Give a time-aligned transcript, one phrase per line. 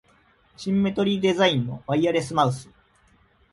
[0.57, 2.71] シンメトリーデザインのワイヤレスマウス